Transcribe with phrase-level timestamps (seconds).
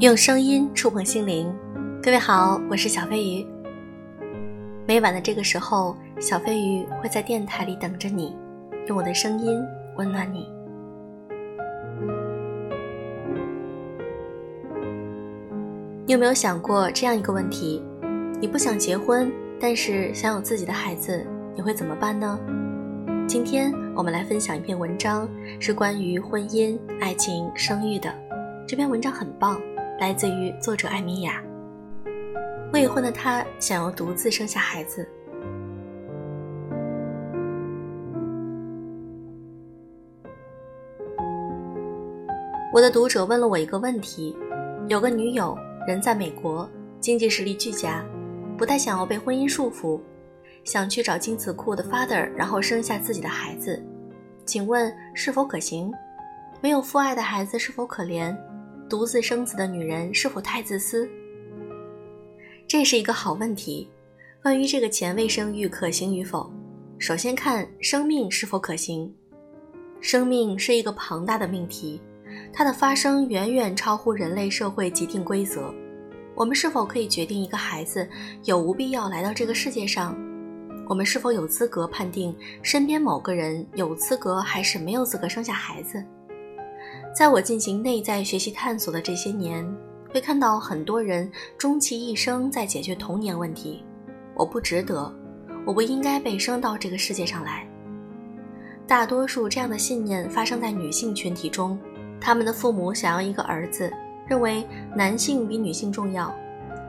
[0.00, 1.52] 用声音触碰心灵，
[2.02, 3.46] 各位好，我是小飞鱼。
[4.86, 8.34] 每晚的这个时候，小飞鱼会在电台里等着你，
[8.86, 9.60] 用我的声音
[9.96, 10.48] 温暖你。
[16.06, 17.82] 你有没有想过这样一个问题？
[18.40, 19.30] 你不想结婚，
[19.60, 22.38] 但是想有自己的孩子，你会怎么办呢？
[23.28, 25.28] 今天我们来分享一篇文章，
[25.60, 28.10] 是关于婚姻、爱情、生育的。
[28.66, 29.60] 这篇文章很棒。
[30.00, 31.42] 来自于作者艾米雅。
[32.72, 35.06] 未婚的她想要独自生下孩子。
[42.72, 44.34] 我的读者问了我一个问题：
[44.88, 45.54] 有个女友，
[45.86, 46.66] 人在美国，
[46.98, 48.02] 经济实力俱佳，
[48.56, 50.00] 不太想要被婚姻束缚，
[50.68, 53.82] 想去找精子库的 father，然后生下自己的孩子，
[54.44, 55.90] 请问是否可行？
[56.60, 58.36] 没有父爱的孩子是否可怜？
[58.86, 61.08] 独自生子的女人是否太自私？
[62.66, 63.88] 这是一个好问题。
[64.42, 66.52] 关于这个前卫生育可行与否，
[66.98, 69.10] 首先看生命是否可行。
[70.02, 71.98] 生命是一个庞大的命题，
[72.52, 75.74] 它的发生远远超乎人类社会既定规则。
[76.34, 78.06] 我们是否可以决定一个孩子
[78.44, 80.14] 有无必要来到这个世界上？
[80.88, 86.02] 我们是否有资格判定身边某个人有资格还是没有资格生下孩子？
[87.14, 89.66] 在我进行内在学习探索的这些年，
[90.10, 93.84] 会看到很多人终其一生在解决童年问题。
[94.34, 95.12] 我不值得，
[95.66, 97.68] 我不应该被生到这个世界上来。
[98.86, 101.78] 大多数这样的信念发生在女性群体中，
[102.18, 103.92] 他们的父母想要一个儿子，
[104.26, 106.34] 认为男性比女性重要，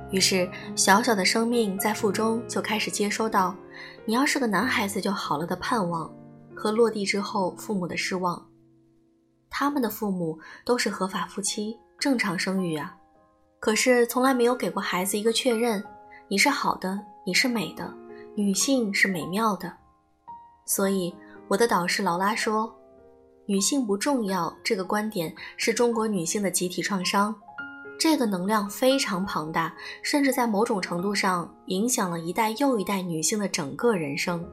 [0.10, 3.54] 于是小小的生命在腹中就开始接收到
[4.10, 6.12] “你要是个男孩子就好了”的盼望，
[6.56, 8.44] 和落地之后父母的失望。
[9.52, 12.98] 他们的父母都是合法夫妻，正常生育啊，
[13.60, 15.84] 可是从来没有给过孩子一个确认：
[16.28, 17.94] 你是好的，你是美的，
[18.36, 19.72] 女性是美妙的。
[20.66, 21.14] 所以
[21.48, 22.76] 我的导师劳拉说，
[23.46, 27.40] 女性不重要这个观点是中国女性的集体创伤，
[28.00, 34.44] 这个能量非常庞大，甚至在某种程度上影响了一代又一代女性的整个人生。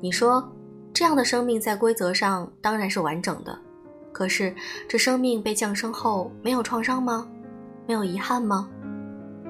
[0.00, 0.48] 你说，
[0.94, 3.58] 这样的生命在规则上当然是完整的。
[4.12, 4.54] 可是，
[4.88, 7.26] 这生命被降生后没有创伤吗？
[7.88, 8.68] 没有遗憾吗？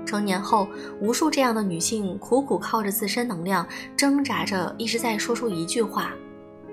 [0.07, 0.67] 成年后，
[0.99, 6.15] 无数这样的女性苦苦靠着自身能量挣扎着，一直在说出一句话：“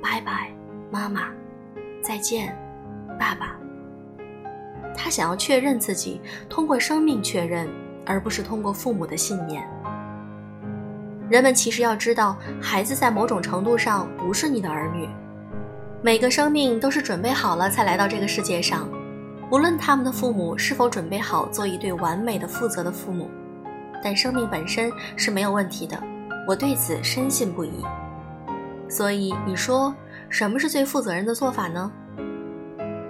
[0.01, 0.55] 拜拜，
[0.89, 1.27] 妈妈，
[2.01, 2.57] 再见，
[3.19, 3.59] 爸爸。”
[5.05, 7.69] 他想要确认自己，通过生命确认，
[8.07, 9.63] 而不是通过父母的信念。
[11.29, 15.07] 人们其实要知道，孩子在某种程度上不是你的儿女。
[16.01, 18.89] 每个生命都是准备好了才来到这个世界上，
[19.51, 23.29] 无论他们的父母是否准备好做一对完美的、负责的父母，
[24.03, 26.01] 但生命本身是没有问题的，
[26.47, 27.85] 我对此深信不疑。
[28.89, 29.93] 所以你说
[30.31, 31.91] 什么是最负责任的做法呢？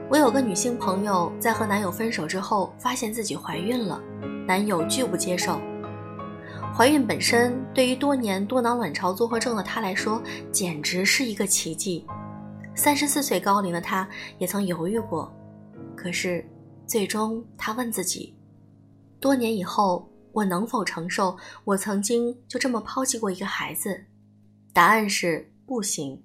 [0.08, 4.00] 我有个女性朋友在和男友分手之后，发现自己怀孕了，
[4.48, 5.60] 男友拒不接受。
[6.76, 10.22] 怀孕本身对于多年多囊卵巢综合症的她来说，
[10.52, 12.06] 简直是一个奇迹。
[12.76, 14.08] 三十四岁高龄的他，
[14.38, 15.34] 也曾犹豫过，
[15.96, 16.46] 可是，
[16.86, 18.38] 最终他问自己：
[19.20, 24.06] 多年以后，我能否承受我曾经就这么抛弃过一个孩子？
[24.72, 26.22] 答案是不行。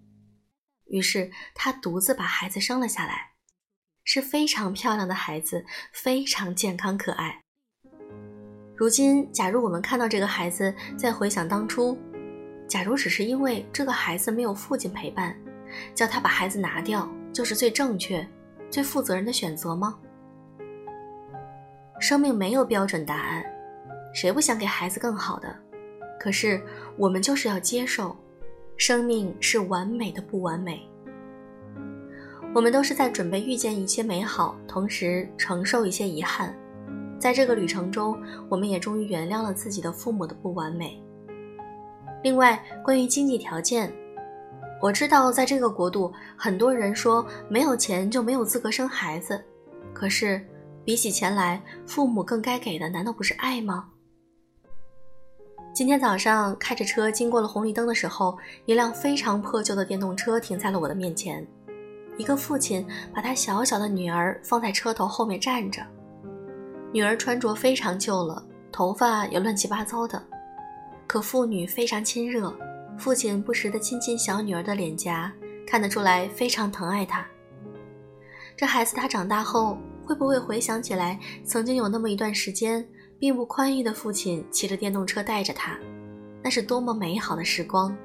[0.87, 3.30] 于是他独自把孩子生了下来，
[4.12, 7.41] 是非常漂亮的孩子，非常健康可爱。
[8.75, 11.97] 如今，假如我们看到这个孩子，再回想当初，
[12.66, 15.32] 假如只是因为这个孩子没有父亲陪伴。
[15.94, 18.26] 叫他把孩子拿掉，就是最正确、
[18.69, 19.97] 最负责任的选择吗？
[22.00, 23.44] 生命没有标准答案，
[24.12, 25.56] 谁不想给孩子更好的？
[26.19, 26.60] 可是
[26.97, 28.16] 我们就是要接受，
[28.77, 30.90] 生命是完美的不完美。
[32.53, 36.53] 我们都是在准备遇见一些美好，同时承受一些遗憾。
[37.17, 41.01] 在这个旅程中，我们也终于原谅了自己的父母的不完美。
[42.25, 43.93] 另外，关于经济条件。
[44.83, 49.41] 我知道，在这个国度，很多人说没有钱就没有资格生孩子。
[49.93, 50.45] 可是，
[50.85, 53.91] 比起钱来，父母更该给的难道不是爱吗？
[55.73, 61.47] 今天早上开着车经过了红绿灯的时候，一辆非常破旧的电动车停在了我的面前。
[62.21, 65.83] 一个父亲把他小小的女儿放在车头后面站着，
[66.93, 70.22] 女儿穿着非常旧了，头发也乱七八糟的，
[71.07, 72.55] 可父女非常亲热。
[72.99, 75.33] 父亲不时地亲亲小女儿的脸颊，
[75.67, 77.27] 看得出来非常疼爱她。
[78.55, 82.87] 这孩子他长大后会不会回想起来，曾经有那么一段时间，
[83.19, 85.75] 并不宽裕的父亲骑着电动车带着他，
[86.45, 87.97] 那是多么美好的时光。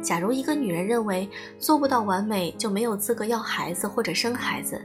[0.00, 1.28] 假如一个女人认为
[1.58, 4.80] 做不到完美就没有资格要孩子或者生孩子，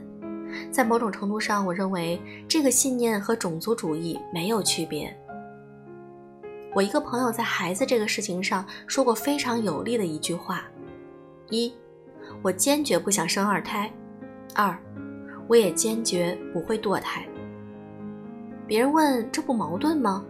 [0.70, 5.16] 在某种程度上，我认为这个信念和种族主义没有区别。
[6.74, 10.64] 我一个朋友在孩子这个事情上说过非常有力的一句话：
[11.48, 11.72] 一，
[12.42, 13.88] 我坚决不想生二胎；
[14.54, 14.76] 二，
[15.46, 17.24] 我也坚决不会堕胎。
[18.66, 20.24] 别人问这不矛盾吗？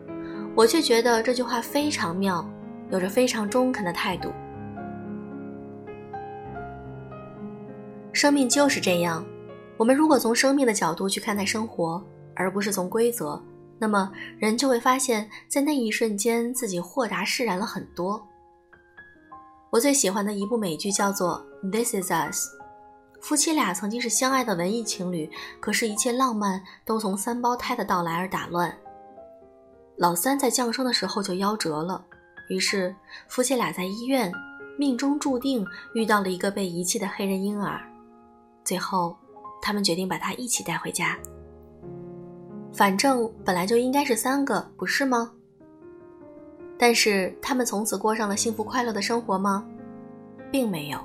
[0.55, 2.47] 我却觉得这句话非常妙，
[2.91, 4.29] 有着非常中肯的态度。
[8.15, 9.27] 生命就是这样，
[9.77, 12.01] 我们如果从生命的角度去看待生活，
[12.37, 13.43] 而不是从规则。
[13.77, 18.25] 那么，人就会发现，在那一瞬间，自己豁达释然了很多。
[19.69, 22.47] 我最喜欢的一部美剧叫做《This Is Us》，
[23.21, 25.29] 夫妻俩曾经是相爱的文艺情侣，
[25.61, 28.73] 可是，一切浪漫都从三胞胎的到来而打乱。
[29.97, 32.05] 老三在降生的时候就夭折了，
[32.49, 32.95] 于是
[33.27, 34.33] 夫妻俩在医院，
[34.79, 37.81] 命中注定遇到了一个被遗弃的黑人婴儿。
[38.65, 39.17] 最后，
[39.61, 41.17] 他们决定把他一起带回家。
[42.73, 45.31] 反正本来就应该是三个，不是吗？
[46.77, 49.65] 但是他们从此过上了幸福快乐的生活吗？
[50.51, 50.99] 并没有。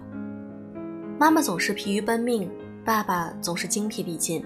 [1.20, 2.50] 妈妈总是疲于奔命，
[2.86, 4.44] 爸爸总是精疲力尽。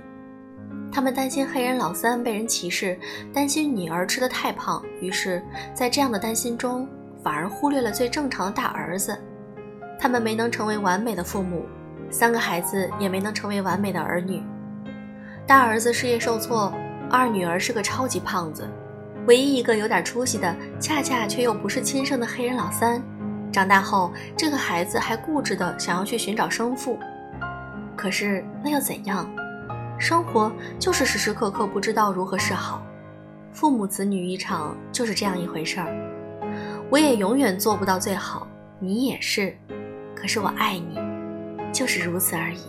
[0.92, 3.00] 他们担心黑人老三被人歧视，
[3.34, 5.42] 担心女儿吃得太胖，于是，
[5.74, 6.88] 在这样的担心中，
[7.24, 9.18] 反而忽略了最正常的大儿子。
[10.00, 11.66] 他们没能成为完美的父母，
[12.14, 14.42] 三个孩子也没能成为完美的儿女。
[15.46, 16.72] 大儿子事业受挫。
[17.12, 18.68] 二女儿是个超级胖子，
[19.28, 23.00] 唯一一个有点出息的，恰恰却又不是亲生的黑人老三。
[23.52, 26.98] 长大后，这个孩子还固执的想要去寻找生父。
[27.96, 29.30] 可是那又怎样？
[30.00, 32.82] 生活就是时时刻刻不知道如何是好。
[33.52, 35.94] 父母子女一场就是这样一回事儿。
[36.90, 38.48] 我也永远做不到最好，
[38.80, 39.56] 你也是。
[40.16, 40.98] 可是我爱你，
[41.74, 42.60] 就是如此而已。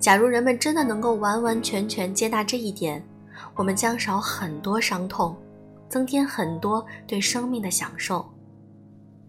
[0.00, 3.06] 假如人们真的能够完完全全接纳这一点，
[3.54, 5.36] 我们将少很多伤痛，
[5.88, 8.28] 增添很多对生命的享受。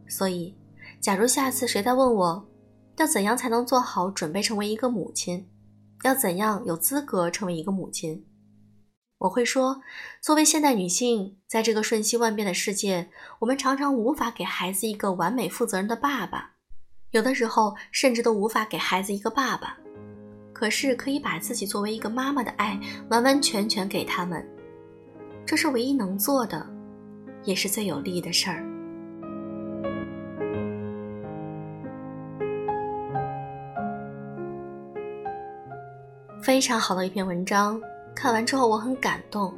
[0.08, 0.58] 所以，
[1.00, 2.48] 假如下次谁再问我，
[2.98, 5.48] 要怎样才能做好准备成为一个母亲，
[6.04, 8.26] 要怎样有资格成为一个母亲，
[9.20, 9.82] 我会说，
[10.22, 16.55] 作为现代女性，在这个瞬息万变的世界，我们常常无法给孩子一个完美负责任的爸爸，
[17.16, 19.78] 有的时候甚至都无法给孩子一个爸爸。
[20.52, 22.78] 可是可以把自己作为一个妈妈的爱
[23.10, 24.46] 完完全全给他们，
[25.46, 26.68] 这是唯一能做的，
[27.46, 28.66] 也是最有利的事儿。
[36.42, 37.80] 非常好的一篇文章，
[38.14, 39.54] 看完之后我很感动。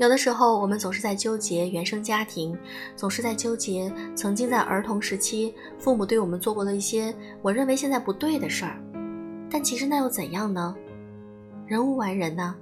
[0.00, 2.58] 有的时候我们总是在纠结原生家庭，
[2.96, 8.82] 总是在纠结曾经在儿童时期父母对我们做过的一些我认为现在不对的事儿。
[9.50, 10.74] 但其实那又怎样呢？
[11.66, 12.54] 人无完人呐，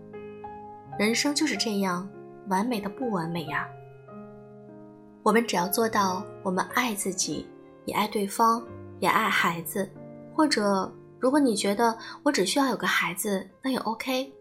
[0.98, 2.08] 人生就是这样，
[2.48, 3.68] 完美的不完美呀。
[5.22, 7.46] 我们只要做到，我们爱自己，
[7.84, 8.60] 也爱对方，
[8.98, 9.88] 也爱孩子。
[10.34, 14.32] 或者，如果你觉得我只需要有个孩子，那也 OK。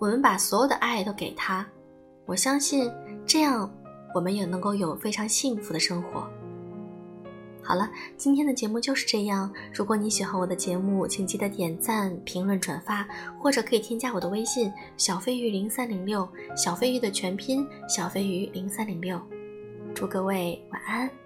[0.00, 1.64] 我们把所有的爱都给他，
[2.24, 2.90] 我相信
[3.26, 3.70] 这样，
[4.14, 6.28] 我们也能够有非常幸福的生活。
[7.64, 9.52] 好了，今天的节目就是这样。
[9.72, 13.06] 如果你喜欢我的节目，请记得点赞、评论、转发，
[13.40, 19.20] 或者可以添加我的微信“小飞鱼零三零六”，小飞鱼的全拼“小飞鱼零三零六”。
[19.94, 21.21] 祝各位晚安。